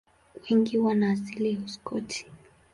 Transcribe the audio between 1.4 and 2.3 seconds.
ya Uskoti.